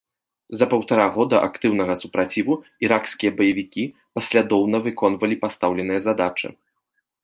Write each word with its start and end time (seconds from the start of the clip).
За 0.61 0.65
паўтара 0.71 1.03
года 1.17 1.41
актыўнага 1.47 1.97
супраціву 2.01 2.57
іракскія 2.87 3.31
баевікі 3.43 3.83
паслядоўна 4.19 4.77
выконвалі 4.89 5.35
пастаўленыя 5.47 5.99
задачы. 6.13 6.47